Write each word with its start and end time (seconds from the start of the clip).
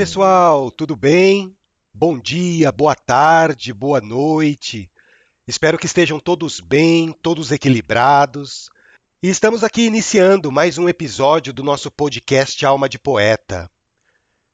Pessoal, 0.00 0.70
tudo 0.70 0.96
bem? 0.96 1.54
Bom 1.92 2.18
dia, 2.18 2.72
boa 2.72 2.94
tarde, 2.94 3.70
boa 3.70 4.00
noite. 4.00 4.90
Espero 5.46 5.76
que 5.76 5.84
estejam 5.84 6.18
todos 6.18 6.58
bem, 6.58 7.12
todos 7.12 7.52
equilibrados. 7.52 8.70
E 9.22 9.28
estamos 9.28 9.62
aqui 9.62 9.82
iniciando 9.82 10.50
mais 10.50 10.78
um 10.78 10.88
episódio 10.88 11.52
do 11.52 11.62
nosso 11.62 11.90
podcast 11.90 12.64
Alma 12.64 12.88
de 12.88 12.98
Poeta. 12.98 13.70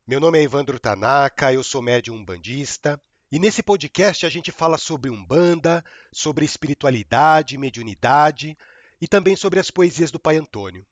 Meu 0.04 0.18
nome 0.18 0.40
é 0.40 0.42
Evandro 0.42 0.80
Tanaka, 0.80 1.52
eu 1.52 1.62
sou 1.62 1.80
médium 1.80 2.16
umbandista, 2.16 3.00
e 3.30 3.38
nesse 3.38 3.62
podcast 3.62 4.26
a 4.26 4.28
gente 4.28 4.50
fala 4.50 4.76
sobre 4.76 5.10
umbanda, 5.10 5.84
sobre 6.12 6.44
espiritualidade, 6.44 7.56
mediunidade 7.56 8.56
e 9.00 9.06
também 9.06 9.36
sobre 9.36 9.60
as 9.60 9.70
poesias 9.70 10.10
do 10.10 10.18
Pai 10.18 10.38
Antônio. 10.38 10.84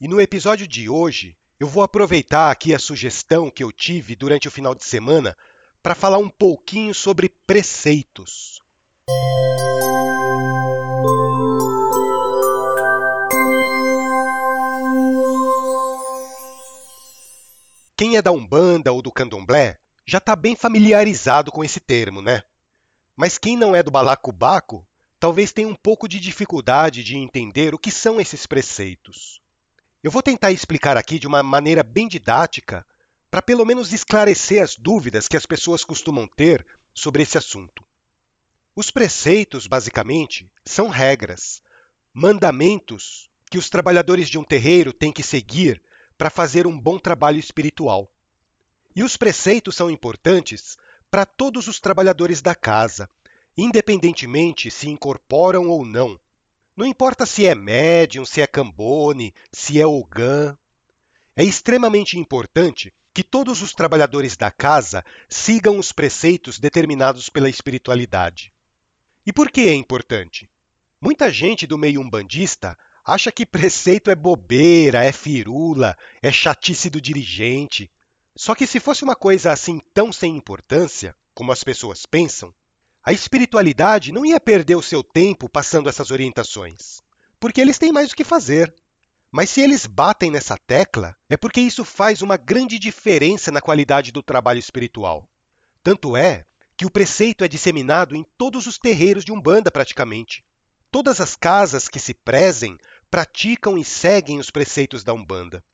E 0.00 0.08
no 0.08 0.20
episódio 0.20 0.66
de 0.66 0.88
hoje, 0.88 1.38
eu 1.62 1.68
vou 1.68 1.84
aproveitar 1.84 2.50
aqui 2.50 2.74
a 2.74 2.78
sugestão 2.78 3.48
que 3.48 3.62
eu 3.62 3.70
tive 3.70 4.16
durante 4.16 4.48
o 4.48 4.50
final 4.50 4.74
de 4.74 4.84
semana 4.84 5.36
para 5.80 5.94
falar 5.94 6.18
um 6.18 6.28
pouquinho 6.28 6.92
sobre 6.92 7.28
preceitos. 7.28 8.60
Quem 17.96 18.16
é 18.16 18.22
da 18.22 18.32
Umbanda 18.32 18.90
ou 18.90 19.00
do 19.00 19.12
Candomblé 19.12 19.78
já 20.04 20.18
está 20.18 20.34
bem 20.34 20.56
familiarizado 20.56 21.52
com 21.52 21.62
esse 21.62 21.78
termo, 21.78 22.20
né? 22.20 22.42
Mas 23.14 23.38
quem 23.38 23.56
não 23.56 23.72
é 23.72 23.84
do 23.84 23.92
balacobaco 23.92 24.88
talvez 25.20 25.52
tenha 25.52 25.68
um 25.68 25.76
pouco 25.76 26.08
de 26.08 26.18
dificuldade 26.18 27.04
de 27.04 27.16
entender 27.16 27.72
o 27.72 27.78
que 27.78 27.92
são 27.92 28.20
esses 28.20 28.48
preceitos. 28.48 29.40
Eu 30.02 30.10
vou 30.10 30.20
tentar 30.20 30.50
explicar 30.50 30.96
aqui 30.96 31.16
de 31.16 31.28
uma 31.28 31.44
maneira 31.44 31.84
bem 31.84 32.08
didática, 32.08 32.84
para 33.30 33.40
pelo 33.40 33.64
menos 33.64 33.92
esclarecer 33.92 34.60
as 34.60 34.74
dúvidas 34.74 35.28
que 35.28 35.36
as 35.36 35.46
pessoas 35.46 35.84
costumam 35.84 36.26
ter 36.26 36.66
sobre 36.92 37.22
esse 37.22 37.38
assunto. 37.38 37.86
Os 38.74 38.90
preceitos, 38.90 39.68
basicamente, 39.68 40.52
são 40.64 40.88
regras, 40.88 41.62
mandamentos 42.12 43.30
que 43.48 43.56
os 43.56 43.70
trabalhadores 43.70 44.28
de 44.28 44.38
um 44.38 44.42
terreiro 44.44 44.92
têm 44.92 45.12
que 45.12 45.22
seguir 45.22 45.80
para 46.18 46.30
fazer 46.30 46.66
um 46.66 46.78
bom 46.78 46.98
trabalho 46.98 47.38
espiritual. 47.38 48.12
E 48.96 49.04
os 49.04 49.16
preceitos 49.16 49.76
são 49.76 49.88
importantes 49.88 50.76
para 51.08 51.24
todos 51.24 51.68
os 51.68 51.78
trabalhadores 51.78 52.42
da 52.42 52.56
casa, 52.56 53.08
independentemente 53.56 54.68
se 54.68 54.88
incorporam 54.88 55.68
ou 55.68 55.86
não 55.86 56.18
não 56.76 56.86
importa 56.86 57.26
se 57.26 57.46
é 57.46 57.54
médium, 57.54 58.24
se 58.24 58.40
é 58.40 58.46
cambone, 58.46 59.34
se 59.52 59.80
é 59.80 59.86
ogã. 59.86 60.56
É 61.36 61.44
extremamente 61.44 62.18
importante 62.18 62.92
que 63.14 63.22
todos 63.22 63.60
os 63.60 63.72
trabalhadores 63.72 64.36
da 64.36 64.50
casa 64.50 65.04
sigam 65.28 65.78
os 65.78 65.92
preceitos 65.92 66.58
determinados 66.58 67.28
pela 67.28 67.50
espiritualidade. 67.50 68.52
E 69.24 69.32
por 69.32 69.50
que 69.50 69.68
é 69.68 69.74
importante? 69.74 70.50
Muita 71.00 71.30
gente 71.30 71.66
do 71.66 71.76
meio 71.76 72.00
umbandista 72.00 72.76
acha 73.04 73.30
que 73.30 73.44
preceito 73.44 74.10
é 74.10 74.14
bobeira, 74.14 75.04
é 75.04 75.12
firula, 75.12 75.96
é 76.22 76.32
chatice 76.32 76.88
do 76.88 77.00
dirigente. 77.00 77.90
Só 78.36 78.54
que 78.54 78.66
se 78.66 78.80
fosse 78.80 79.04
uma 79.04 79.16
coisa 79.16 79.52
assim 79.52 79.78
tão 79.92 80.10
sem 80.12 80.36
importância, 80.36 81.14
como 81.34 81.52
as 81.52 81.62
pessoas 81.62 82.06
pensam, 82.06 82.54
a 83.04 83.12
espiritualidade 83.12 84.12
não 84.12 84.24
ia 84.24 84.38
perder 84.38 84.76
o 84.76 84.82
seu 84.82 85.02
tempo 85.02 85.48
passando 85.48 85.88
essas 85.88 86.12
orientações, 86.12 86.98
porque 87.40 87.60
eles 87.60 87.76
têm 87.76 87.90
mais 87.90 88.12
o 88.12 88.16
que 88.16 88.22
fazer. 88.22 88.72
Mas 89.30 89.50
se 89.50 89.60
eles 89.60 89.86
batem 89.86 90.30
nessa 90.30 90.56
tecla, 90.66 91.16
é 91.28 91.36
porque 91.36 91.60
isso 91.60 91.84
faz 91.84 92.22
uma 92.22 92.36
grande 92.36 92.78
diferença 92.78 93.50
na 93.50 93.60
qualidade 93.60 94.12
do 94.12 94.22
trabalho 94.22 94.58
espiritual. 94.58 95.28
Tanto 95.82 96.16
é 96.16 96.44
que 96.76 96.86
o 96.86 96.90
preceito 96.90 97.42
é 97.42 97.48
disseminado 97.48 98.14
em 98.14 98.24
todos 98.38 98.66
os 98.66 98.78
terreiros 98.78 99.24
de 99.24 99.32
Umbanda, 99.32 99.70
praticamente. 99.70 100.44
Todas 100.90 101.20
as 101.20 101.34
casas 101.34 101.88
que 101.88 101.98
se 101.98 102.14
prezem 102.14 102.76
praticam 103.10 103.76
e 103.76 103.84
seguem 103.84 104.38
os 104.38 104.50
preceitos 104.50 105.02
da 105.02 105.12
Umbanda. 105.12 105.64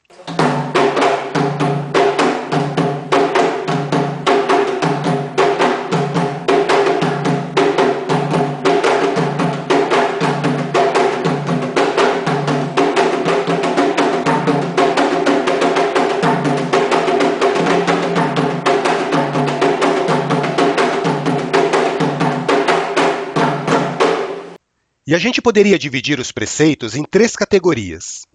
E 25.09 25.15
a 25.15 25.19
gente 25.19 25.41
poderia 25.41 25.79
dividir 25.79 26.21
os 26.21 26.31
preceitos 26.31 26.95
em 26.95 27.03
três 27.03 27.35
categorias: 27.35 28.27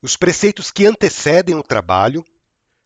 os 0.00 0.16
preceitos 0.16 0.70
que 0.70 0.86
antecedem 0.86 1.56
o 1.56 1.64
trabalho, 1.64 2.22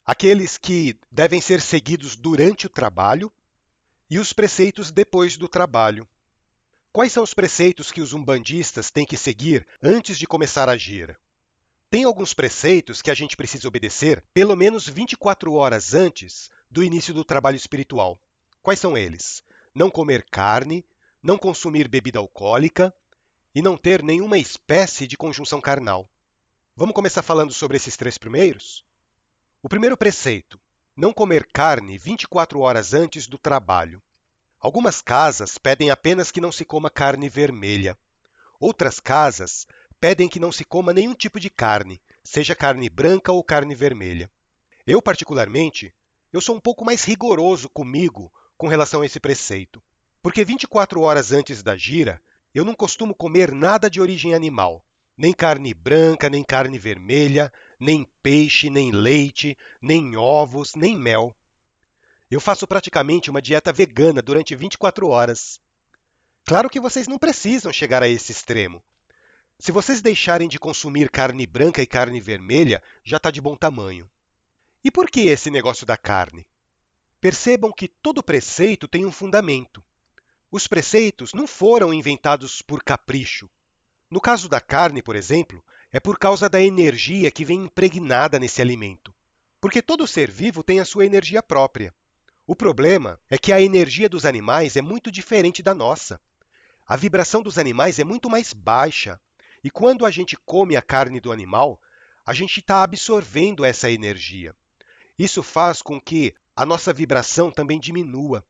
aqueles 0.02 0.56
que 0.56 0.98
devem 1.12 1.38
ser 1.38 1.60
seguidos 1.60 2.16
durante 2.16 2.66
o 2.66 2.70
trabalho 2.70 3.30
e 4.08 4.18
os 4.18 4.32
preceitos 4.32 4.90
depois 4.90 5.36
do 5.36 5.50
trabalho. 5.50 6.08
Quais 6.90 7.12
são 7.12 7.22
os 7.22 7.34
preceitos 7.34 7.92
que 7.92 8.00
os 8.00 8.14
umbandistas 8.14 8.90
têm 8.90 9.04
que 9.04 9.18
seguir 9.18 9.66
antes 9.82 10.18
de 10.18 10.26
começar 10.26 10.70
a 10.70 10.76
gira? 10.78 11.14
Tem 11.90 12.04
alguns 12.04 12.32
preceitos 12.32 13.02
que 13.02 13.10
a 13.10 13.14
gente 13.14 13.36
precisa 13.36 13.68
obedecer 13.68 14.24
pelo 14.32 14.56
menos 14.56 14.88
24 14.88 15.52
horas 15.52 15.92
antes 15.92 16.48
do 16.70 16.82
início 16.82 17.12
do 17.12 17.22
trabalho 17.22 17.56
espiritual. 17.58 18.18
Quais 18.62 18.80
são 18.80 18.96
eles? 18.96 19.42
Não 19.74 19.90
comer 19.90 20.24
carne, 20.24 20.86
não 21.22 21.36
consumir 21.36 21.86
bebida 21.86 22.18
alcoólica, 22.18 22.94
e 23.56 23.62
não 23.62 23.78
ter 23.78 24.02
nenhuma 24.02 24.36
espécie 24.36 25.06
de 25.06 25.16
conjunção 25.16 25.62
carnal. 25.62 26.06
Vamos 26.76 26.94
começar 26.94 27.22
falando 27.22 27.54
sobre 27.54 27.78
esses 27.78 27.96
três 27.96 28.18
primeiros? 28.18 28.84
O 29.62 29.68
primeiro 29.68 29.96
preceito: 29.96 30.60
não 30.94 31.10
comer 31.10 31.48
carne 31.50 31.96
24 31.96 32.60
horas 32.60 32.92
antes 32.92 33.26
do 33.26 33.38
trabalho. 33.38 34.02
Algumas 34.60 35.00
casas 35.00 35.56
pedem 35.56 35.90
apenas 35.90 36.30
que 36.30 36.38
não 36.38 36.52
se 36.52 36.66
coma 36.66 36.90
carne 36.90 37.30
vermelha. 37.30 37.98
Outras 38.60 39.00
casas 39.00 39.64
pedem 39.98 40.28
que 40.28 40.38
não 40.38 40.52
se 40.52 40.62
coma 40.62 40.92
nenhum 40.92 41.14
tipo 41.14 41.40
de 41.40 41.48
carne, 41.48 41.98
seja 42.22 42.54
carne 42.54 42.90
branca 42.90 43.32
ou 43.32 43.42
carne 43.42 43.74
vermelha. 43.74 44.30
Eu, 44.86 45.00
particularmente, 45.00 45.94
eu 46.30 46.42
sou 46.42 46.56
um 46.56 46.60
pouco 46.60 46.84
mais 46.84 47.04
rigoroso 47.04 47.70
comigo 47.70 48.30
com 48.58 48.68
relação 48.68 49.00
a 49.00 49.06
esse 49.06 49.18
preceito, 49.18 49.82
porque 50.20 50.44
24 50.44 51.00
horas 51.00 51.32
antes 51.32 51.62
da 51.62 51.74
gira, 51.74 52.20
eu 52.56 52.64
não 52.64 52.74
costumo 52.74 53.14
comer 53.14 53.52
nada 53.52 53.90
de 53.90 54.00
origem 54.00 54.32
animal, 54.32 54.82
nem 55.14 55.30
carne 55.30 55.74
branca, 55.74 56.30
nem 56.30 56.42
carne 56.42 56.78
vermelha, 56.78 57.52
nem 57.78 58.10
peixe, 58.22 58.70
nem 58.70 58.90
leite, 58.90 59.58
nem 59.78 60.16
ovos, 60.16 60.74
nem 60.74 60.98
mel. 60.98 61.36
Eu 62.30 62.40
faço 62.40 62.66
praticamente 62.66 63.30
uma 63.30 63.42
dieta 63.42 63.74
vegana 63.74 64.22
durante 64.22 64.56
24 64.56 65.06
horas. 65.06 65.60
Claro 66.46 66.70
que 66.70 66.80
vocês 66.80 67.06
não 67.06 67.18
precisam 67.18 67.70
chegar 67.70 68.02
a 68.02 68.08
esse 68.08 68.32
extremo. 68.32 68.82
Se 69.60 69.70
vocês 69.70 70.00
deixarem 70.00 70.48
de 70.48 70.58
consumir 70.58 71.10
carne 71.10 71.46
branca 71.46 71.82
e 71.82 71.86
carne 71.86 72.22
vermelha, 72.22 72.82
já 73.04 73.18
está 73.18 73.30
de 73.30 73.42
bom 73.42 73.54
tamanho. 73.54 74.10
E 74.82 74.90
por 74.90 75.10
que 75.10 75.26
esse 75.26 75.50
negócio 75.50 75.84
da 75.84 75.98
carne? 75.98 76.48
Percebam 77.20 77.70
que 77.70 77.86
todo 77.86 78.22
preceito 78.22 78.88
tem 78.88 79.04
um 79.04 79.12
fundamento. 79.12 79.84
Os 80.50 80.66
preceitos 80.68 81.32
não 81.34 81.46
foram 81.46 81.92
inventados 81.92 82.62
por 82.62 82.82
capricho. 82.82 83.50
No 84.10 84.20
caso 84.20 84.48
da 84.48 84.60
carne, 84.60 85.02
por 85.02 85.16
exemplo, 85.16 85.64
é 85.92 85.98
por 85.98 86.18
causa 86.18 86.48
da 86.48 86.60
energia 86.60 87.30
que 87.30 87.44
vem 87.44 87.64
impregnada 87.64 88.38
nesse 88.38 88.62
alimento. 88.62 89.14
Porque 89.60 89.82
todo 89.82 90.06
ser 90.06 90.30
vivo 90.30 90.62
tem 90.62 90.78
a 90.78 90.84
sua 90.84 91.04
energia 91.04 91.42
própria. 91.42 91.94
O 92.46 92.54
problema 92.54 93.18
é 93.28 93.36
que 93.36 93.52
a 93.52 93.60
energia 93.60 94.08
dos 94.08 94.24
animais 94.24 94.76
é 94.76 94.82
muito 94.82 95.10
diferente 95.10 95.62
da 95.62 95.74
nossa. 95.74 96.20
A 96.86 96.94
vibração 96.94 97.42
dos 97.42 97.58
animais 97.58 97.98
é 97.98 98.04
muito 98.04 98.30
mais 98.30 98.52
baixa. 98.52 99.20
E 99.64 99.70
quando 99.70 100.06
a 100.06 100.10
gente 100.12 100.36
come 100.36 100.76
a 100.76 100.82
carne 100.82 101.18
do 101.18 101.32
animal, 101.32 101.80
a 102.24 102.32
gente 102.32 102.60
está 102.60 102.84
absorvendo 102.84 103.64
essa 103.64 103.90
energia. 103.90 104.54
Isso 105.18 105.42
faz 105.42 105.82
com 105.82 106.00
que 106.00 106.32
a 106.54 106.64
nossa 106.64 106.92
vibração 106.92 107.50
também 107.50 107.80
diminua. 107.80 108.44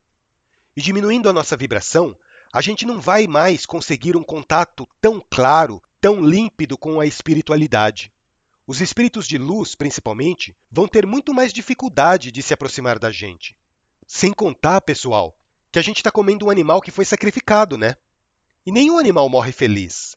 E 0.76 0.82
diminuindo 0.82 1.28
a 1.28 1.32
nossa 1.32 1.56
vibração, 1.56 2.14
a 2.52 2.60
gente 2.60 2.84
não 2.84 3.00
vai 3.00 3.26
mais 3.26 3.64
conseguir 3.64 4.16
um 4.16 4.22
contato 4.22 4.86
tão 5.00 5.24
claro, 5.30 5.82
tão 6.00 6.20
límpido 6.20 6.76
com 6.76 7.00
a 7.00 7.06
espiritualidade. 7.06 8.12
Os 8.66 8.80
espíritos 8.80 9.26
de 9.26 9.38
luz, 9.38 9.74
principalmente, 9.74 10.56
vão 10.70 10.86
ter 10.86 11.06
muito 11.06 11.32
mais 11.32 11.52
dificuldade 11.52 12.30
de 12.30 12.42
se 12.42 12.52
aproximar 12.52 12.98
da 12.98 13.10
gente. 13.10 13.56
Sem 14.06 14.32
contar, 14.32 14.80
pessoal, 14.82 15.38
que 15.72 15.78
a 15.78 15.82
gente 15.82 15.98
está 15.98 16.10
comendo 16.10 16.46
um 16.46 16.50
animal 16.50 16.80
que 16.80 16.90
foi 16.90 17.04
sacrificado, 17.04 17.78
né? 17.78 17.94
E 18.66 18.72
nenhum 18.72 18.98
animal 18.98 19.28
morre 19.28 19.52
feliz. 19.52 20.16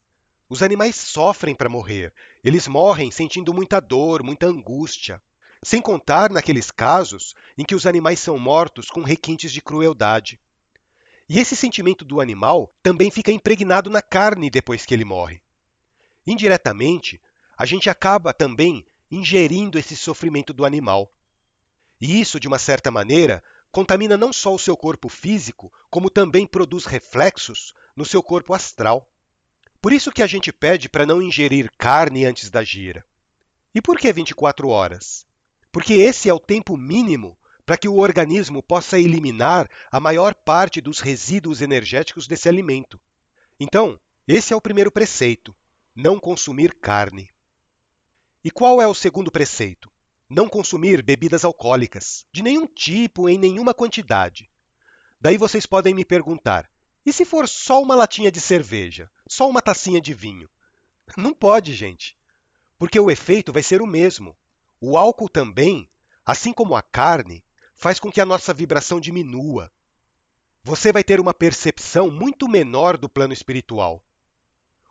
Os 0.49 0.63
animais 0.63 0.95
sofrem 0.95 1.55
para 1.55 1.69
morrer. 1.69 2.13
Eles 2.43 2.67
morrem 2.67 3.11
sentindo 3.11 3.53
muita 3.53 3.79
dor, 3.79 4.23
muita 4.23 4.47
angústia. 4.47 5.21
sem 5.63 5.81
contar 5.81 6.29
naqueles 6.31 6.71
casos 6.71 7.33
em 7.57 7.63
que 7.63 7.75
os 7.75 7.85
animais 7.85 8.19
são 8.19 8.37
mortos 8.37 8.89
com 8.89 9.03
requintes 9.03 9.51
de 9.51 9.61
crueldade. 9.61 10.39
E 11.29 11.37
esse 11.37 11.55
sentimento 11.55 12.03
do 12.03 12.19
animal 12.19 12.71
também 12.81 13.11
fica 13.11 13.31
impregnado 13.31 13.87
na 13.87 14.01
carne 14.01 14.49
depois 14.49 14.83
que 14.83 14.95
ele 14.95 15.05
morre. 15.05 15.43
Indiretamente, 16.25 17.21
a 17.55 17.67
gente 17.67 17.87
acaba 17.87 18.33
também 18.33 18.85
ingerindo 19.11 19.77
esse 19.77 19.95
sofrimento 19.95 20.53
do 20.53 20.65
animal. 20.65 21.11
E 22.01 22.19
isso, 22.19 22.39
de 22.39 22.47
uma 22.47 22.57
certa 22.57 22.89
maneira, 22.89 23.43
contamina 23.71 24.17
não 24.17 24.33
só 24.33 24.55
o 24.55 24.59
seu 24.59 24.75
corpo 24.75 25.07
físico, 25.07 25.71
como 25.89 26.09
também 26.09 26.47
produz 26.47 26.85
reflexos 26.85 27.73
no 27.95 28.05
seu 28.05 28.23
corpo 28.23 28.53
astral. 28.53 29.11
Por 29.79 29.93
isso 29.93 30.11
que 30.11 30.23
a 30.23 30.27
gente 30.27 30.51
pede 30.51 30.89
para 30.89 31.05
não 31.05 31.21
ingerir 31.21 31.71
carne 31.77 32.25
antes 32.25 32.49
da 32.49 32.63
gira. 32.63 33.05
E 33.73 33.81
por 33.81 33.99
que 33.99 34.11
24 34.11 34.67
horas? 34.67 35.27
Porque 35.71 35.93
esse 35.93 36.27
é 36.27 36.33
o 36.33 36.39
tempo 36.39 36.75
mínimo 36.75 37.37
para 37.69 37.77
que 37.77 37.87
o 37.87 37.97
organismo 37.97 38.63
possa 38.63 38.97
eliminar 38.97 39.69
a 39.91 39.99
maior 39.99 40.33
parte 40.33 40.81
dos 40.81 41.01
resíduos 41.01 41.61
energéticos 41.61 42.27
desse 42.27 42.49
alimento. 42.49 42.99
Então, 43.59 43.99
esse 44.27 44.51
é 44.51 44.55
o 44.55 44.61
primeiro 44.61 44.91
preceito: 44.91 45.55
não 45.95 46.19
consumir 46.19 46.79
carne. 46.79 47.29
E 48.43 48.49
qual 48.49 48.81
é 48.81 48.87
o 48.87 48.95
segundo 48.95 49.31
preceito? 49.31 49.91
Não 50.27 50.49
consumir 50.49 51.03
bebidas 51.03 51.45
alcoólicas, 51.45 52.25
de 52.33 52.41
nenhum 52.41 52.65
tipo, 52.65 53.29
em 53.29 53.37
nenhuma 53.37 53.71
quantidade. 53.71 54.49
Daí 55.21 55.37
vocês 55.37 55.67
podem 55.67 55.93
me 55.93 56.03
perguntar: 56.03 56.71
e 57.05 57.13
se 57.13 57.23
for 57.23 57.47
só 57.47 57.79
uma 57.83 57.93
latinha 57.93 58.31
de 58.31 58.41
cerveja? 58.41 59.11
Só 59.27 59.47
uma 59.47 59.61
tacinha 59.61 60.01
de 60.01 60.15
vinho? 60.15 60.49
Não 61.15 61.35
pode, 61.35 61.75
gente. 61.75 62.17
Porque 62.79 62.99
o 62.99 63.11
efeito 63.11 63.53
vai 63.53 63.61
ser 63.61 63.79
o 63.79 63.85
mesmo. 63.85 64.35
O 64.81 64.97
álcool 64.97 65.29
também, 65.29 65.87
assim 66.25 66.51
como 66.51 66.75
a 66.75 66.81
carne, 66.81 67.45
faz 67.79 67.99
com 67.99 68.11
que 68.11 68.19
a 68.19 68.25
nossa 68.25 68.53
vibração 68.53 68.99
diminua. 68.99 69.71
Você 70.63 70.91
vai 70.91 71.03
ter 71.03 71.19
uma 71.19 71.33
percepção 71.33 72.11
muito 72.11 72.49
menor 72.49 72.97
do 72.97 73.07
plano 73.07 73.31
espiritual. 73.31 74.03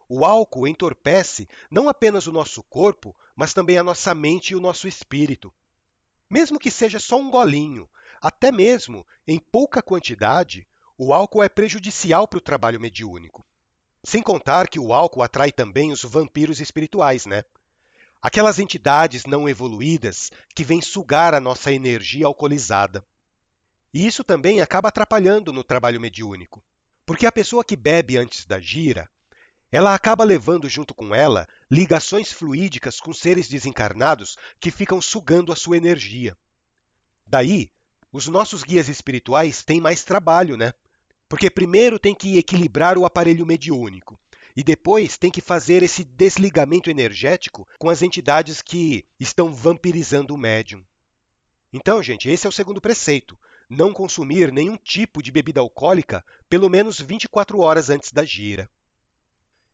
O 0.08 0.24
álcool 0.24 0.66
entorpece 0.66 1.46
não 1.70 1.88
apenas 1.88 2.26
o 2.26 2.32
nosso 2.32 2.62
corpo, 2.62 3.14
mas 3.36 3.52
também 3.52 3.76
a 3.76 3.84
nossa 3.84 4.14
mente 4.14 4.52
e 4.52 4.56
o 4.56 4.60
nosso 4.60 4.88
espírito. 4.88 5.54
Mesmo 6.30 6.58
que 6.58 6.70
seja 6.70 6.98
só 6.98 7.18
um 7.18 7.30
golinho, 7.30 7.90
até 8.22 8.50
mesmo 8.50 9.06
em 9.26 9.38
pouca 9.38 9.82
quantidade, 9.82 10.66
o 10.96 11.12
álcool 11.12 11.42
é 11.42 11.48
prejudicial 11.48 12.26
para 12.26 12.38
o 12.38 12.42
trabalho 12.42 12.80
mediúnico. 12.80 13.44
Sem 14.02 14.22
contar 14.22 14.68
que 14.68 14.80
o 14.80 14.94
álcool 14.94 15.22
atrai 15.22 15.52
também 15.52 15.92
os 15.92 16.02
vampiros 16.02 16.58
espirituais, 16.60 17.26
né? 17.26 17.42
Aquelas 18.20 18.58
entidades 18.58 19.24
não 19.24 19.48
evoluídas 19.48 20.30
que 20.54 20.64
vêm 20.64 20.82
sugar 20.82 21.34
a 21.34 21.40
nossa 21.40 21.72
energia 21.72 22.26
alcoolizada. 22.26 23.04
E 23.94 24.06
isso 24.06 24.24
também 24.24 24.60
acaba 24.60 24.88
atrapalhando 24.88 25.52
no 25.52 25.62
trabalho 25.62 26.00
mediúnico. 26.00 26.62
Porque 27.06 27.26
a 27.26 27.32
pessoa 27.32 27.64
que 27.64 27.76
bebe 27.76 28.16
antes 28.16 28.44
da 28.44 28.60
gira, 28.60 29.08
ela 29.70 29.94
acaba 29.94 30.24
levando 30.24 30.68
junto 30.68 30.94
com 30.94 31.14
ela 31.14 31.46
ligações 31.70 32.32
fluídicas 32.32 33.00
com 33.00 33.12
seres 33.12 33.48
desencarnados 33.48 34.36
que 34.58 34.70
ficam 34.70 35.00
sugando 35.00 35.52
a 35.52 35.56
sua 35.56 35.76
energia. 35.76 36.36
Daí, 37.26 37.70
os 38.10 38.26
nossos 38.26 38.64
guias 38.64 38.88
espirituais 38.88 39.64
têm 39.64 39.80
mais 39.80 40.02
trabalho, 40.02 40.56
né? 40.56 40.72
Porque 41.28 41.50
primeiro 41.50 41.98
tem 41.98 42.14
que 42.14 42.38
equilibrar 42.38 42.98
o 42.98 43.04
aparelho 43.04 43.46
mediúnico 43.46 44.18
e 44.58 44.64
depois 44.64 45.16
tem 45.16 45.30
que 45.30 45.40
fazer 45.40 45.84
esse 45.84 46.04
desligamento 46.04 46.90
energético 46.90 47.64
com 47.78 47.88
as 47.88 48.02
entidades 48.02 48.60
que 48.60 49.04
estão 49.20 49.54
vampirizando 49.54 50.34
o 50.34 50.36
médium. 50.36 50.84
Então, 51.72 52.02
gente, 52.02 52.28
esse 52.28 52.44
é 52.44 52.50
o 52.50 52.52
segundo 52.52 52.80
preceito: 52.80 53.38
não 53.70 53.92
consumir 53.92 54.52
nenhum 54.52 54.76
tipo 54.76 55.22
de 55.22 55.30
bebida 55.30 55.60
alcoólica 55.60 56.26
pelo 56.48 56.68
menos 56.68 57.00
24 57.00 57.60
horas 57.60 57.88
antes 57.88 58.12
da 58.12 58.24
gira. 58.24 58.68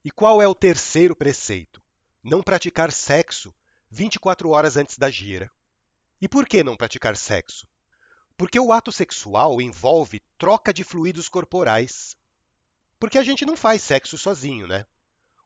E 0.05 0.11
qual 0.11 0.43
é 0.43 0.47
o 0.47 0.55
terceiro 0.55 1.17
preceito? 1.17 1.83
Não 2.23 2.43
praticar 2.43 2.93
sexo 2.93 3.55
24 3.91 4.51
horas 4.51 4.77
antes 4.77 4.99
da 4.99 5.11
gira. 5.11 5.49
E 6.21 6.29
por 6.29 6.47
que 6.47 6.63
não 6.63 6.77
praticar 6.77 7.17
sexo? 7.17 7.67
Porque 8.37 8.61
o 8.61 8.71
ato 8.71 8.93
sexual 8.93 9.63
envolve 9.63 10.23
troca 10.37 10.75
de 10.75 10.85
fluidos 10.85 11.27
corporais. 11.27 12.19
Porque 12.99 13.19
a 13.19 13.23
gente 13.23 13.45
não 13.45 13.57
faz 13.57 13.83
sexo 13.83 14.17
sozinho, 14.17 14.67
né? 14.67 14.87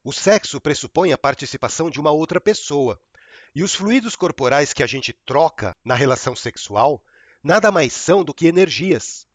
O 0.03 0.13
sexo 0.13 0.61
pressupõe 0.61 1.13
a 1.13 1.19
participação 1.19 1.91
de 1.91 2.01
uma 2.01 2.11
outra 2.11 2.41
pessoa. 2.41 3.01
E 3.55 3.63
os 3.63 3.75
fluidos 3.75 4.17
corporais 4.17 4.73
que 4.73 4.83
a 4.83 4.87
gente 4.87 5.13
troca 5.13 5.77
na 5.85 5.95
relação 5.95 6.35
sexual 6.37 7.05
nada 7.43 7.71
mais 7.71 7.93
são 7.93 8.25
do 8.25 8.35
que 8.35 8.47
energias. 8.47 9.27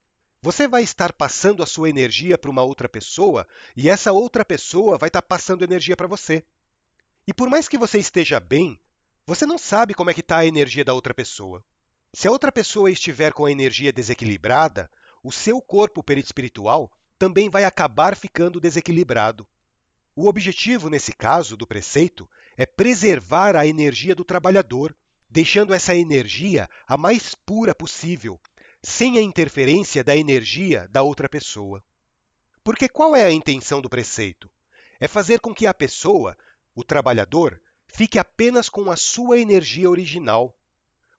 Você 0.41 0.67
vai 0.67 0.83
estar 0.83 1.13
passando 1.13 1.63
a 1.63 1.65
sua 1.65 1.89
energia 1.89 2.37
para 2.37 2.51
uma 2.51 2.63
outra 2.63 2.89
pessoa 2.89 3.47
e 3.77 3.89
essa 3.89 4.11
outra 4.11 4.43
pessoa 4.43 4.97
vai 4.97 5.07
estar 5.07 5.21
passando 5.21 5.63
energia 5.63 5.95
para 5.95 6.07
você. 6.07 6.45
E 7.25 7.33
por 7.33 7.49
mais 7.49 7.67
que 7.67 7.77
você 7.77 7.97
esteja 7.99 8.39
bem, 8.39 8.79
você 9.25 9.45
não 9.45 9.57
sabe 9.57 9.93
como 9.93 10.09
é 10.09 10.13
que 10.13 10.19
está 10.19 10.39
a 10.39 10.45
energia 10.45 10.83
da 10.83 10.93
outra 10.93 11.13
pessoa. 11.13 11.63
Se 12.13 12.27
a 12.27 12.31
outra 12.31 12.51
pessoa 12.51 12.91
estiver 12.91 13.31
com 13.31 13.45
a 13.45 13.51
energia 13.51 13.93
desequilibrada, 13.93 14.91
o 15.23 15.31
seu 15.31 15.61
corpo 15.61 16.03
perispiritual 16.03 16.91
também 17.17 17.49
vai 17.49 17.63
acabar 17.63 18.15
ficando 18.15 18.59
desequilibrado. 18.59 19.47
O 20.15 20.27
objetivo, 20.27 20.89
nesse 20.89 21.11
caso, 21.11 21.57
do 21.57 21.65
preceito 21.65 22.29
é 22.55 22.65
preservar 22.65 23.55
a 23.55 23.65
energia 23.65 24.13
do 24.13 24.23
trabalhador, 24.23 24.95
deixando 25.29 25.73
essa 25.73 25.95
energia 25.95 26.69
a 26.87 26.95
mais 26.95 27.33
pura 27.33 27.73
possível, 27.73 28.39
sem 28.83 29.17
a 29.17 29.21
interferência 29.21 30.03
da 30.03 30.15
energia 30.15 30.87
da 30.87 31.01
outra 31.01 31.27
pessoa. 31.27 31.83
Porque 32.63 32.87
qual 32.87 33.15
é 33.15 33.23
a 33.23 33.31
intenção 33.31 33.81
do 33.81 33.89
preceito? 33.89 34.51
É 34.99 35.07
fazer 35.07 35.39
com 35.39 35.53
que 35.53 35.65
a 35.65 35.73
pessoa, 35.73 36.37
o 36.75 36.83
trabalhador, 36.83 37.61
fique 37.87 38.19
apenas 38.19 38.69
com 38.69 38.91
a 38.91 38.95
sua 38.95 39.39
energia 39.39 39.89
original. 39.89 40.57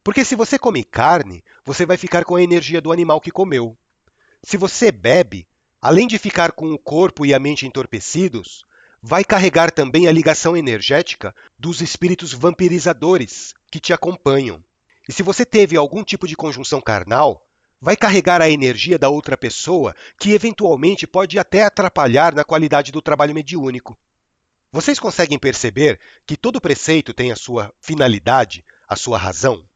Porque 0.04 0.24
se 0.24 0.36
você 0.36 0.58
come 0.58 0.84
carne, 0.84 1.44
você 1.64 1.84
vai 1.84 1.96
ficar 1.96 2.24
com 2.24 2.36
a 2.36 2.42
energia 2.42 2.80
do 2.80 2.92
animal 2.92 3.20
que 3.20 3.30
comeu. 3.30 3.76
Se 4.42 4.56
você 4.56 4.92
bebe, 4.92 5.48
além 5.84 6.06
de 6.06 6.18
ficar 6.18 6.52
com 6.52 6.72
o 6.72 6.78
corpo 6.78 7.26
e 7.26 7.34
a 7.34 7.38
mente 7.38 7.66
entorpecidos, 7.66 8.62
vai 9.02 9.22
carregar 9.22 9.70
também 9.70 10.08
a 10.08 10.12
ligação 10.12 10.56
energética 10.56 11.34
dos 11.58 11.82
espíritos 11.82 12.32
vampirizadores 12.32 13.52
que 13.70 13.78
te 13.78 13.92
acompanham. 13.92 14.64
E 15.06 15.12
se 15.12 15.22
você 15.22 15.44
teve 15.44 15.76
algum 15.76 16.02
tipo 16.02 16.26
de 16.26 16.36
conjunção 16.36 16.80
carnal, 16.80 17.44
vai 17.78 17.98
carregar 17.98 18.40
a 18.40 18.48
energia 18.48 18.98
da 18.98 19.10
outra 19.10 19.36
pessoa, 19.36 19.94
que 20.18 20.32
eventualmente 20.32 21.06
pode 21.06 21.38
até 21.38 21.64
atrapalhar 21.64 22.34
na 22.34 22.44
qualidade 22.44 22.90
do 22.90 23.02
trabalho 23.02 23.34
mediúnico. 23.34 23.94
Vocês 24.72 24.98
conseguem 24.98 25.38
perceber 25.38 26.00
que 26.26 26.34
todo 26.34 26.62
preceito 26.62 27.12
tem 27.12 27.30
a 27.30 27.36
sua 27.36 27.74
finalidade, 27.82 28.64
a 28.88 28.96
sua 28.96 29.18
razão? 29.18 29.68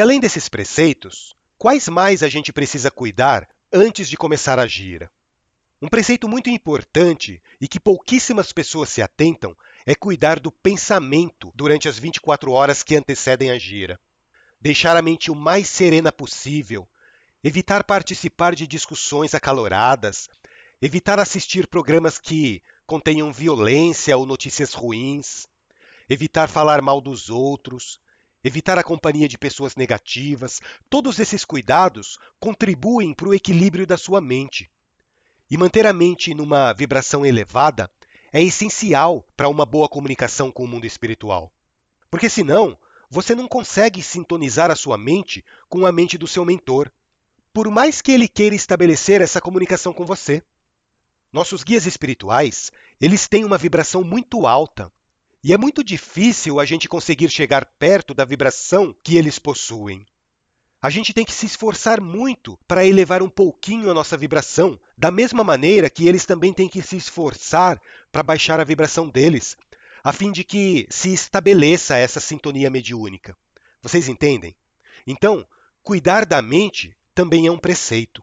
E 0.00 0.02
além 0.02 0.18
desses 0.18 0.48
preceitos, 0.48 1.34
quais 1.58 1.86
mais 1.86 2.22
a 2.22 2.28
gente 2.30 2.54
precisa 2.54 2.90
cuidar 2.90 3.46
antes 3.70 4.08
de 4.08 4.16
começar 4.16 4.58
a 4.58 4.66
gira? 4.66 5.10
Um 5.82 5.90
preceito 5.90 6.26
muito 6.26 6.48
importante 6.48 7.42
e 7.60 7.68
que 7.68 7.78
pouquíssimas 7.78 8.50
pessoas 8.50 8.88
se 8.88 9.02
atentam 9.02 9.54
é 9.84 9.94
cuidar 9.94 10.40
do 10.40 10.50
pensamento 10.50 11.52
durante 11.54 11.86
as 11.86 11.98
24 11.98 12.50
horas 12.50 12.82
que 12.82 12.96
antecedem 12.96 13.50
a 13.50 13.58
gira. 13.58 14.00
Deixar 14.58 14.96
a 14.96 15.02
mente 15.02 15.30
o 15.30 15.34
mais 15.34 15.68
serena 15.68 16.10
possível, 16.10 16.88
evitar 17.44 17.84
participar 17.84 18.54
de 18.54 18.66
discussões 18.66 19.34
acaloradas, 19.34 20.28
evitar 20.80 21.18
assistir 21.18 21.66
programas 21.66 22.18
que 22.18 22.62
contenham 22.86 23.30
violência 23.30 24.16
ou 24.16 24.24
notícias 24.24 24.72
ruins, 24.72 25.46
evitar 26.08 26.48
falar 26.48 26.80
mal 26.80 27.02
dos 27.02 27.28
outros, 27.28 28.00
evitar 28.42 28.78
a 28.78 28.84
companhia 28.84 29.28
de 29.28 29.38
pessoas 29.38 29.76
negativas, 29.76 30.60
todos 30.88 31.18
esses 31.18 31.44
cuidados 31.44 32.18
contribuem 32.38 33.14
para 33.14 33.28
o 33.28 33.34
equilíbrio 33.34 33.86
da 33.86 33.96
sua 33.96 34.20
mente. 34.20 34.68
E 35.50 35.56
manter 35.56 35.86
a 35.86 35.92
mente 35.92 36.34
numa 36.34 36.72
vibração 36.72 37.24
elevada 37.24 37.90
é 38.32 38.42
essencial 38.42 39.26
para 39.36 39.48
uma 39.48 39.66
boa 39.66 39.88
comunicação 39.88 40.52
com 40.52 40.64
o 40.64 40.68
mundo 40.68 40.86
espiritual. 40.86 41.52
Porque 42.10 42.30
senão, 42.30 42.78
você 43.10 43.34
não 43.34 43.48
consegue 43.48 44.02
sintonizar 44.02 44.70
a 44.70 44.76
sua 44.76 44.96
mente 44.96 45.44
com 45.68 45.84
a 45.84 45.92
mente 45.92 46.16
do 46.16 46.28
seu 46.28 46.44
mentor, 46.44 46.92
por 47.52 47.68
mais 47.70 48.00
que 48.00 48.12
ele 48.12 48.28
queira 48.28 48.54
estabelecer 48.54 49.20
essa 49.20 49.40
comunicação 49.40 49.92
com 49.92 50.06
você. 50.06 50.42
Nossos 51.32 51.64
guias 51.64 51.86
espirituais, 51.86 52.70
eles 53.00 53.28
têm 53.28 53.44
uma 53.44 53.58
vibração 53.58 54.02
muito 54.02 54.46
alta, 54.46 54.92
e 55.42 55.54
é 55.54 55.58
muito 55.58 55.82
difícil 55.82 56.60
a 56.60 56.64
gente 56.64 56.88
conseguir 56.88 57.30
chegar 57.30 57.66
perto 57.78 58.12
da 58.12 58.24
vibração 58.24 58.94
que 59.02 59.16
eles 59.16 59.38
possuem. 59.38 60.04
A 60.82 60.90
gente 60.90 61.12
tem 61.12 61.24
que 61.24 61.32
se 61.32 61.46
esforçar 61.46 62.00
muito 62.00 62.58
para 62.66 62.86
elevar 62.86 63.22
um 63.22 63.28
pouquinho 63.28 63.90
a 63.90 63.94
nossa 63.94 64.16
vibração, 64.16 64.80
da 64.96 65.10
mesma 65.10 65.44
maneira 65.44 65.90
que 65.90 66.06
eles 66.06 66.24
também 66.24 66.52
têm 66.52 66.68
que 66.68 66.82
se 66.82 66.96
esforçar 66.96 67.78
para 68.10 68.22
baixar 68.22 68.60
a 68.60 68.64
vibração 68.64 69.08
deles, 69.08 69.56
a 70.02 70.12
fim 70.12 70.32
de 70.32 70.44
que 70.44 70.86
se 70.90 71.12
estabeleça 71.12 71.96
essa 71.96 72.20
sintonia 72.20 72.70
mediúnica. 72.70 73.36
Vocês 73.82 74.08
entendem? 74.08 74.56
Então, 75.06 75.46
cuidar 75.82 76.24
da 76.24 76.40
mente 76.40 76.96
também 77.14 77.46
é 77.46 77.52
um 77.52 77.58
preceito. 77.58 78.22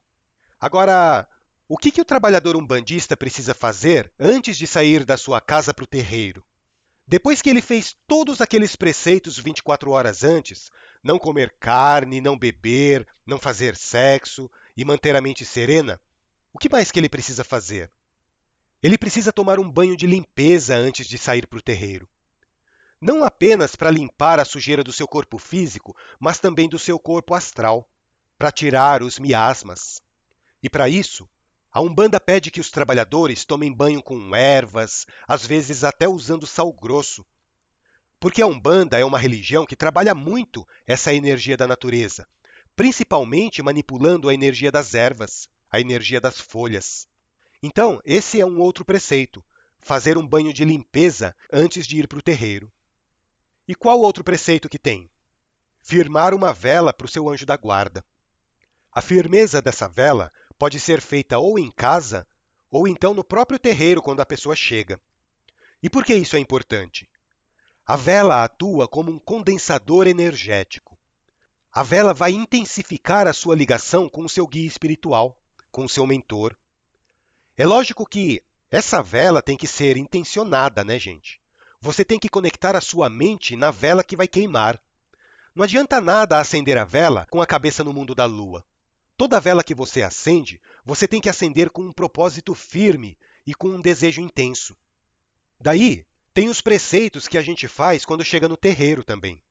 Agora, 0.60 1.28
o 1.68 1.78
que, 1.78 1.92
que 1.92 2.02
o 2.02 2.06
trabalhador 2.06 2.56
umbandista 2.56 3.16
precisa 3.16 3.54
fazer 3.54 4.12
antes 4.20 4.58
de 4.58 4.66
sair 4.66 5.06
da 5.06 5.18
sua 5.18 5.42
casa 5.42 5.74
para 5.74 5.84
o 5.84 5.88
terreiro? 5.88 6.44
Depois 7.08 7.42
que 7.42 7.50
ele 7.50 7.62
fez 7.62 7.96
todos 8.06 8.42
aqueles 8.42 8.76
preceitos 8.76 9.40
24 9.40 9.92
horas 9.92 10.26
antes, 10.26 10.70
não 11.02 11.18
comer 11.18 11.56
carne, 11.58 12.20
não 12.20 12.38
beber, 12.38 13.08
não 13.26 13.40
fazer 13.40 13.78
sexo 13.78 14.52
e 14.76 14.84
manter 14.84 15.16
a 15.16 15.22
mente 15.22 15.46
serena, 15.46 16.02
o 16.52 16.60
que 16.60 16.70
mais 16.70 16.92
que 16.92 17.00
ele 17.00 17.08
precisa 17.08 17.46
fazer? 17.46 17.90
Ele 18.84 18.98
precisa 18.98 19.32
tomar 19.32 19.58
um 19.58 19.72
banho 19.72 19.96
de 19.96 20.06
limpeza 20.06 20.76
antes 20.76 21.08
de 21.08 21.18
sair 21.18 21.48
para 21.48 21.60
o 21.60 21.62
terreiro. 21.62 22.10
Não 23.02 23.24
apenas 23.24 23.76
para 23.76 23.90
limpar 23.90 24.40
a 24.40 24.46
sujeira 24.46 24.84
do 24.84 24.92
seu 24.92 25.08
corpo 25.08 25.38
físico, 25.38 25.96
mas 26.20 26.40
também 26.40 26.68
do 26.68 26.78
seu 26.78 27.00
corpo 27.00 27.34
astral, 27.34 27.90
para 28.38 28.52
tirar 28.52 29.02
os 29.02 29.18
miasmas. 29.18 30.02
E 30.62 30.70
para 30.70 30.90
isso, 30.90 31.30
a 31.72 31.82
Umbanda 31.82 32.20
pede 32.20 32.50
que 32.50 32.62
os 32.62 32.72
trabalhadores 32.72 33.46
tomem 33.46 33.74
banho 33.74 34.02
com 34.02 34.36
ervas, 34.36 35.06
às 35.28 35.46
vezes 35.46 35.84
até 35.84 36.08
usando 36.08 36.48
sal 36.48 36.72
grosso. 36.72 37.26
Porque 38.20 38.42
a 38.42 38.48
Umbanda 38.48 38.98
é 38.98 39.06
uma 39.06 39.20
religião 39.20 39.66
que 39.66 39.76
trabalha 39.76 40.16
muito 40.16 40.66
essa 40.86 41.14
energia 41.14 41.56
da 41.56 41.68
natureza, 41.68 42.28
principalmente 42.76 43.62
manipulando 43.62 44.30
a 44.30 44.34
energia 44.34 44.72
das 44.72 44.96
ervas, 44.96 45.50
a 45.70 45.80
energia 45.80 46.20
das 46.20 46.40
folhas. 46.40 47.08
Então, 47.62 48.00
esse 48.04 48.40
é 48.40 48.46
um 48.46 48.60
outro 48.60 48.86
preceito: 48.86 49.46
fazer 49.78 50.18
um 50.18 50.28
banho 50.28 50.54
de 50.54 50.66
limpeza 50.66 51.36
antes 51.52 51.86
de 51.86 51.98
ir 51.98 52.08
para 52.08 52.20
o 52.20 52.24
terreiro. 52.24 52.72
E 53.68 53.76
qual 53.76 54.00
outro 54.00 54.24
preceito 54.24 54.70
que 54.70 54.80
tem? 54.80 55.10
Firmar 55.84 56.34
uma 56.34 56.54
vela 56.54 56.94
para 56.94 57.06
o 57.06 57.10
seu 57.10 57.30
anjo 57.30 57.46
da 57.46 57.58
guarda. 57.58 58.04
A 58.92 59.02
firmeza 59.02 59.62
dessa 59.62 59.88
vela 59.88 60.32
pode 60.58 60.80
ser 60.80 61.02
feita 61.02 61.38
ou 61.38 61.60
em 61.60 61.70
casa 61.70 62.28
ou 62.70 62.88
então 62.88 63.14
no 63.14 63.24
próprio 63.24 63.60
terreiro 63.60 64.02
quando 64.02 64.22
a 64.22 64.26
pessoa 64.26 64.56
chega. 64.56 65.00
E 65.82 65.90
por 65.90 66.04
que 66.04 66.16
isso 66.16 66.36
é 66.36 66.40
importante? 66.40 67.10
A 67.86 67.96
vela 67.96 68.44
atua 68.44 68.88
como 68.88 69.12
um 69.12 69.20
condensador 69.20 70.08
energético. 70.08 70.98
A 71.72 71.84
vela 71.84 72.14
vai 72.14 72.32
intensificar 72.32 73.28
a 73.28 73.34
sua 73.34 73.56
ligação 73.56 74.10
com 74.10 74.26
o 74.26 74.30
seu 74.30 74.48
guia 74.48 74.68
espiritual, 74.68 75.42
com 75.72 75.86
o 75.86 75.90
seu 75.90 76.06
mentor. 76.06 76.58
É 77.56 77.66
lógico 77.66 78.06
que 78.06 78.44
essa 78.70 79.02
vela 79.02 79.42
tem 79.42 79.56
que 79.56 79.68
ser 79.68 79.96
intencionada, 79.96 80.84
né, 80.84 81.00
gente? 81.00 81.40
Você 81.80 82.04
tem 82.04 82.20
que 82.20 82.30
conectar 82.30 82.76
a 82.76 82.82
sua 82.82 83.10
mente 83.10 83.56
na 83.56 83.72
vela 83.72 84.04
que 84.04 84.18
vai 84.18 84.28
queimar. 84.28 84.80
Não 85.56 85.64
adianta 85.64 86.02
nada 86.02 86.40
acender 86.40 86.78
a 86.78 86.84
vela 86.84 87.26
com 87.30 87.42
a 87.42 87.46
cabeça 87.46 87.84
no 87.84 87.94
mundo 87.94 88.14
da 88.14 88.26
lua. 88.26 88.66
Toda 89.18 89.40
vela 89.40 89.64
que 89.64 89.74
você 89.74 90.04
acende, 90.04 90.62
você 90.86 91.08
tem 91.08 91.20
que 91.20 91.28
acender 91.28 91.72
com 91.72 91.82
um 91.82 91.92
propósito 91.92 92.54
firme 92.54 93.18
e 93.48 93.56
com 93.56 93.70
um 93.70 93.82
desejo 93.82 94.22
intenso. 94.22 94.78
Daí, 95.60 96.06
tem 96.36 96.50
os 96.50 96.62
preceitos 96.62 97.28
que 97.28 97.36
a 97.36 97.42
gente 97.42 97.68
faz 97.68 98.06
quando 98.06 98.24
chega 98.24 98.48
no 98.48 98.56
terreiro 98.56 99.04
também. 99.04 99.42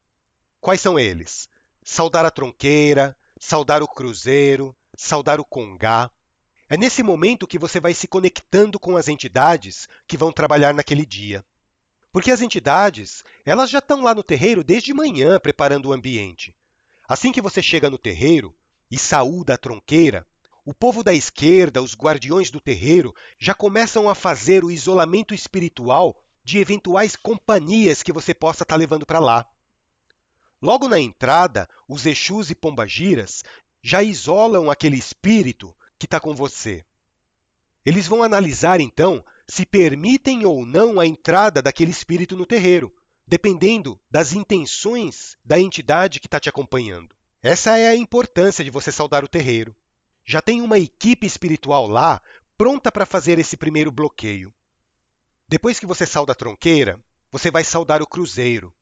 Quais 0.61 0.81
são 0.81 0.97
eles? 0.97 1.49
Saudar 1.85 2.25
a 2.25 2.31
tronqueira, 2.31 3.17
saudar 3.41 3.83
o 3.83 3.89
cruzeiro, 3.89 4.75
saudar 4.97 5.41
o 5.41 5.45
congá. 5.45 6.13
É 6.69 6.77
nesse 6.77 7.03
momento 7.03 7.47
que 7.47 7.59
você 7.59 7.81
vai 7.81 7.93
se 7.93 8.07
conectando 8.07 8.79
com 8.79 8.97
as 8.97 9.09
entidades 9.09 9.89
que 10.07 10.17
vão 10.17 10.33
trabalhar 10.33 10.73
naquele 10.73 11.05
dia. 11.05 11.45
Porque 12.13 12.31
as 12.31 12.41
entidades, 12.41 13.25
elas 13.45 13.69
já 13.69 13.81
estão 13.81 14.01
lá 14.01 14.15
no 14.15 14.23
terreiro 14.23 14.63
desde 14.63 14.95
manhã 14.95 15.41
preparando 15.41 15.87
o 15.87 15.93
ambiente. 15.93 16.57
Assim 17.09 17.33
que 17.33 17.43
você 17.43 17.61
chega 17.61 17.91
no 17.91 17.99
terreiro, 17.99 18.57
e 18.91 18.99
saúda 18.99 19.55
a 19.55 19.59
tronqueira, 19.59 20.27
o 20.65 20.75
povo 20.75 21.05
da 21.05 21.15
esquerda, 21.15 21.81
os 21.81 21.95
guardiões 21.95 22.51
do 22.51 22.61
terreiro, 22.61 23.13
já 23.39 23.55
começam 23.55 24.09
a 24.09 24.15
fazer 24.15 24.65
o 24.65 24.71
isolamento 24.71 25.33
espiritual 25.33 26.25
de 26.45 26.59
eventuais 26.59 27.15
companhias 27.15 28.03
que 28.03 28.13
você 28.13 28.35
possa 28.35 28.65
estar 28.65 28.75
tá 28.75 28.79
levando 28.79 29.07
para 29.07 29.21
lá. 29.21 29.49
Logo 30.61 30.89
na 30.89 30.99
entrada, 30.99 31.69
os 31.89 32.07
Exus 32.07 32.51
e 32.51 32.55
Pombagiras 32.55 33.43
já 33.83 34.03
isolam 34.03 34.71
aquele 34.71 34.97
espírito 34.97 35.77
que 35.99 36.07
está 36.07 36.19
com 36.19 36.35
você. 36.35 36.85
Eles 37.85 38.09
vão 38.09 38.23
analisar 38.23 38.81
então 38.81 39.25
se 39.49 39.65
permitem 39.65 40.45
ou 40.45 40.67
não 40.67 40.99
a 40.99 41.07
entrada 41.07 41.63
daquele 41.63 41.93
espírito 41.93 42.37
no 42.37 42.45
terreiro, 42.45 42.93
dependendo 43.25 44.01
das 44.11 44.33
intenções 44.33 45.37
da 45.45 45.61
entidade 45.61 46.19
que 46.19 46.27
está 46.27 46.41
te 46.41 46.49
acompanhando. 46.49 47.17
Essa 47.47 47.79
é 47.79 47.87
a 47.87 47.95
importância 47.95 48.65
de 48.65 48.71
você 48.71 48.91
saudar 48.91 49.23
o 49.23 49.29
terreiro. 49.29 49.77
Já 50.25 50.43
tem 50.43 50.61
uma 50.63 50.81
equipe 50.81 51.25
espiritual 51.25 51.87
lá 51.87 52.21
pronta 52.59 52.91
para 52.91 53.07
fazer 53.07 53.39
esse 53.39 53.57
primeiro 53.57 53.93
bloqueio. 53.93 54.53
Depois 55.47 55.79
que 55.79 55.87
você 55.87 56.05
sauda 56.05 56.33
a 56.33 56.35
tronqueira, 56.35 57.01
você 57.31 57.49
vai 57.49 57.63
saudar 57.63 58.03
o 58.03 58.07
cruzeiro. 58.07 58.75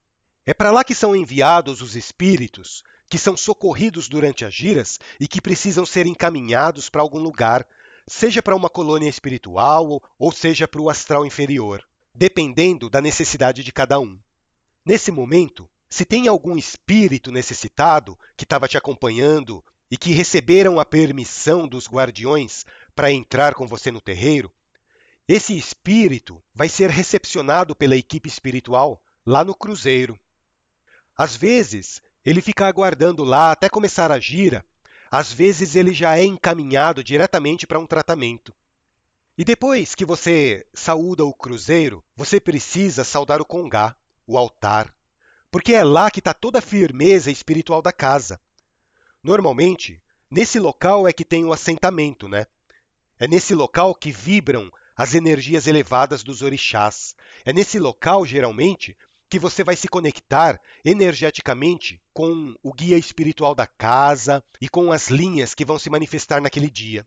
É 0.46 0.54
para 0.54 0.70
lá 0.70 0.82
que 0.82 0.94
são 0.94 1.14
enviados 1.14 1.82
os 1.82 1.94
espíritos 1.94 2.82
que 3.10 3.18
são 3.18 3.36
socorridos 3.36 4.08
durante 4.08 4.46
as 4.46 4.54
giras 4.54 4.98
e 5.20 5.28
que 5.28 5.42
precisam 5.42 5.84
ser 5.84 6.06
encaminhados 6.06 6.88
para 6.88 7.02
algum 7.02 7.18
lugar, 7.18 7.68
seja 8.08 8.42
para 8.42 8.56
uma 8.56 8.70
colônia 8.70 9.10
espiritual 9.10 10.02
ou 10.18 10.32
seja 10.32 10.66
para 10.66 10.80
o 10.80 10.88
astral 10.88 11.26
inferior, 11.26 11.86
dependendo 12.14 12.88
da 12.88 13.02
necessidade 13.02 13.62
de 13.62 13.70
cada 13.70 14.00
um. 14.00 14.18
Nesse 14.86 15.12
momento, 15.12 15.70
se 15.88 16.04
tem 16.04 16.28
algum 16.28 16.56
espírito 16.56 17.30
necessitado 17.30 18.18
que 18.36 18.44
estava 18.44 18.66
te 18.66 18.76
acompanhando 18.76 19.64
e 19.90 19.96
que 19.96 20.12
receberam 20.12 20.80
a 20.80 20.84
permissão 20.84 21.68
dos 21.68 21.86
guardiões 21.86 22.64
para 22.94 23.12
entrar 23.12 23.54
com 23.54 23.66
você 23.66 23.90
no 23.90 24.00
terreiro, 24.00 24.52
esse 25.26 25.56
espírito 25.56 26.42
vai 26.54 26.68
ser 26.68 26.90
recepcionado 26.90 27.74
pela 27.76 27.96
equipe 27.96 28.28
espiritual 28.28 29.02
lá 29.24 29.44
no 29.44 29.54
cruzeiro. 29.54 30.18
Às 31.16 31.36
vezes, 31.36 32.02
ele 32.24 32.42
fica 32.42 32.66
aguardando 32.66 33.22
lá 33.22 33.52
até 33.52 33.68
começar 33.68 34.10
a 34.10 34.18
gira, 34.18 34.66
às 35.10 35.32
vezes 35.32 35.76
ele 35.76 35.94
já 35.94 36.18
é 36.18 36.24
encaminhado 36.24 37.04
diretamente 37.04 37.66
para 37.66 37.78
um 37.78 37.86
tratamento. 37.86 38.54
E 39.38 39.44
depois 39.44 39.94
que 39.94 40.04
você 40.04 40.66
saúda 40.74 41.24
o 41.24 41.32
cruzeiro, 41.32 42.04
você 42.16 42.40
precisa 42.40 43.04
saudar 43.04 43.40
o 43.40 43.46
congá, 43.46 43.96
o 44.26 44.36
altar 44.36 44.94
porque 45.54 45.72
é 45.72 45.84
lá 45.84 46.10
que 46.10 46.18
está 46.18 46.34
toda 46.34 46.58
a 46.58 46.60
firmeza 46.60 47.30
espiritual 47.30 47.80
da 47.80 47.92
casa. 47.92 48.40
Normalmente, 49.22 50.02
nesse 50.28 50.58
local 50.58 51.06
é 51.06 51.12
que 51.12 51.24
tem 51.24 51.44
o 51.44 51.52
assentamento, 51.52 52.28
né? 52.28 52.46
É 53.16 53.28
nesse 53.28 53.54
local 53.54 53.94
que 53.94 54.10
vibram 54.10 54.68
as 54.96 55.14
energias 55.14 55.68
elevadas 55.68 56.24
dos 56.24 56.42
orixás. 56.42 57.14
É 57.44 57.52
nesse 57.52 57.78
local, 57.78 58.26
geralmente, 58.26 58.98
que 59.28 59.38
você 59.38 59.62
vai 59.62 59.76
se 59.76 59.86
conectar 59.86 60.60
energeticamente 60.84 62.02
com 62.12 62.56
o 62.60 62.72
guia 62.72 62.98
espiritual 62.98 63.54
da 63.54 63.68
casa 63.68 64.44
e 64.60 64.68
com 64.68 64.90
as 64.90 65.08
linhas 65.08 65.54
que 65.54 65.64
vão 65.64 65.78
se 65.78 65.88
manifestar 65.88 66.40
naquele 66.40 66.68
dia. 66.68 67.06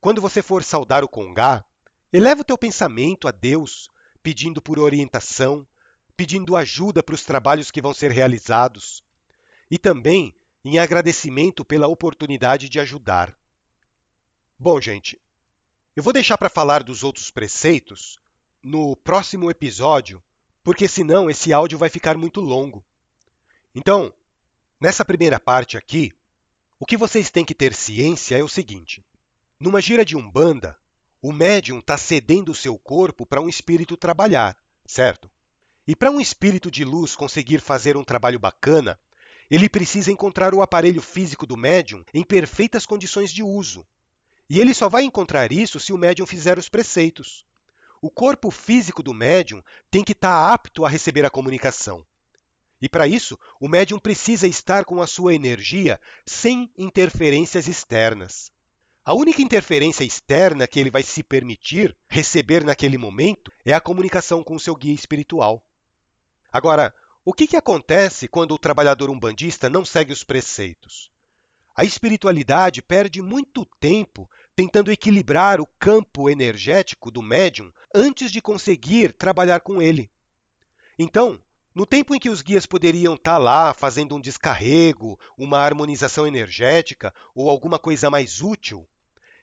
Quando 0.00 0.22
você 0.22 0.40
for 0.40 0.64
saudar 0.64 1.04
o 1.04 1.08
Congá, 1.10 1.62
eleva 2.10 2.40
o 2.40 2.44
teu 2.44 2.56
pensamento 2.56 3.28
a 3.28 3.30
Deus, 3.30 3.90
pedindo 4.22 4.62
por 4.62 4.78
orientação, 4.78 5.68
pedindo 6.16 6.56
ajuda 6.56 7.02
para 7.02 7.14
os 7.14 7.24
trabalhos 7.24 7.70
que 7.70 7.82
vão 7.82 7.92
ser 7.92 8.10
realizados 8.10 9.04
e 9.70 9.78
também 9.78 10.34
em 10.64 10.78
agradecimento 10.78 11.64
pela 11.64 11.86
oportunidade 11.86 12.68
de 12.68 12.80
ajudar. 12.80 13.38
Bom, 14.58 14.80
gente, 14.80 15.20
eu 15.94 16.02
vou 16.02 16.12
deixar 16.12 16.38
para 16.38 16.48
falar 16.48 16.82
dos 16.82 17.04
outros 17.04 17.30
preceitos 17.30 18.18
no 18.62 18.96
próximo 18.96 19.50
episódio, 19.50 20.22
porque 20.64 20.88
senão 20.88 21.30
esse 21.30 21.52
áudio 21.52 21.78
vai 21.78 21.88
ficar 21.88 22.16
muito 22.16 22.40
longo. 22.40 22.84
Então, 23.74 24.12
nessa 24.80 25.04
primeira 25.04 25.38
parte 25.38 25.76
aqui, 25.76 26.10
o 26.80 26.86
que 26.86 26.96
vocês 26.96 27.30
têm 27.30 27.44
que 27.44 27.54
ter 27.54 27.74
ciência 27.74 28.36
é 28.36 28.42
o 28.42 28.48
seguinte: 28.48 29.04
numa 29.60 29.80
gira 29.80 30.04
de 30.04 30.16
umbanda, 30.16 30.78
o 31.22 31.32
médium 31.32 31.78
está 31.78 31.96
cedendo 31.96 32.50
o 32.50 32.54
seu 32.54 32.78
corpo 32.78 33.26
para 33.26 33.40
um 33.40 33.48
espírito 33.48 33.96
trabalhar, 33.96 34.56
certo? 34.86 35.30
E 35.86 35.94
para 35.94 36.10
um 36.10 36.20
espírito 36.20 36.70
de 36.70 36.84
luz 36.84 37.14
conseguir 37.14 37.60
fazer 37.60 37.96
um 37.96 38.02
trabalho 38.02 38.40
bacana, 38.40 38.98
ele 39.48 39.68
precisa 39.68 40.10
encontrar 40.10 40.52
o 40.52 40.60
aparelho 40.60 41.00
físico 41.00 41.46
do 41.46 41.56
médium 41.56 42.02
em 42.12 42.24
perfeitas 42.24 42.84
condições 42.84 43.30
de 43.32 43.42
uso. 43.42 43.86
E 44.50 44.58
ele 44.58 44.74
só 44.74 44.88
vai 44.88 45.04
encontrar 45.04 45.52
isso 45.52 45.78
se 45.78 45.92
o 45.92 45.98
médium 45.98 46.26
fizer 46.26 46.58
os 46.58 46.68
preceitos. 46.68 47.44
O 48.02 48.10
corpo 48.10 48.50
físico 48.50 49.02
do 49.02 49.14
médium 49.14 49.62
tem 49.90 50.02
que 50.02 50.12
estar 50.12 50.28
tá 50.28 50.52
apto 50.52 50.84
a 50.84 50.88
receber 50.88 51.24
a 51.24 51.30
comunicação. 51.30 52.04
E 52.80 52.88
para 52.88 53.06
isso, 53.06 53.38
o 53.60 53.68
médium 53.68 53.98
precisa 53.98 54.46
estar 54.46 54.84
com 54.84 55.00
a 55.00 55.06
sua 55.06 55.34
energia 55.34 56.00
sem 56.26 56.70
interferências 56.76 57.68
externas. 57.68 58.50
A 59.04 59.14
única 59.14 59.40
interferência 59.40 60.04
externa 60.04 60.66
que 60.66 60.78
ele 60.80 60.90
vai 60.90 61.02
se 61.02 61.22
permitir 61.22 61.96
receber 62.10 62.64
naquele 62.64 62.98
momento 62.98 63.52
é 63.64 63.72
a 63.72 63.80
comunicação 63.80 64.42
com 64.42 64.56
o 64.56 64.60
seu 64.60 64.74
guia 64.74 64.94
espiritual. 64.94 65.65
Agora, 66.52 66.94
o 67.24 67.32
que, 67.32 67.46
que 67.46 67.56
acontece 67.56 68.28
quando 68.28 68.52
o 68.52 68.58
trabalhador 68.58 69.10
umbandista 69.10 69.68
não 69.68 69.84
segue 69.84 70.12
os 70.12 70.22
preceitos? 70.22 71.10
A 71.76 71.84
espiritualidade 71.84 72.80
perde 72.80 73.20
muito 73.20 73.66
tempo 73.78 74.30
tentando 74.54 74.90
equilibrar 74.90 75.60
o 75.60 75.66
campo 75.78 76.30
energético 76.30 77.10
do 77.10 77.20
médium 77.20 77.70
antes 77.94 78.32
de 78.32 78.40
conseguir 78.40 79.12
trabalhar 79.12 79.60
com 79.60 79.82
ele. 79.82 80.10
Então, 80.98 81.42
no 81.74 81.84
tempo 81.84 82.14
em 82.14 82.18
que 82.18 82.30
os 82.30 82.40
guias 82.40 82.64
poderiam 82.64 83.16
estar 83.16 83.32
tá 83.32 83.38
lá 83.38 83.74
fazendo 83.74 84.16
um 84.16 84.20
descarrego, 84.20 85.20
uma 85.36 85.58
harmonização 85.58 86.26
energética 86.26 87.12
ou 87.34 87.50
alguma 87.50 87.78
coisa 87.78 88.08
mais 88.08 88.40
útil, 88.40 88.88